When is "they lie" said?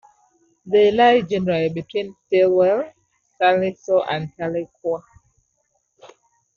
0.65-1.21